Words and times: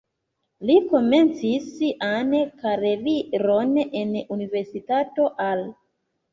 Li 0.69 0.77
komencis 0.93 1.67
sian 1.73 2.33
karieron 2.65 3.79
en 4.03 4.19
Universitato 4.39 5.31
Al. 5.51 5.67